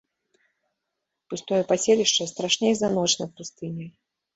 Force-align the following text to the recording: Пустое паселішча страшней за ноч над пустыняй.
Пустое 1.35 1.61
паселішча 1.75 2.23
страшней 2.35 2.73
за 2.83 2.87
ноч 2.99 3.09
над 3.25 3.31
пустыняй. 3.41 3.97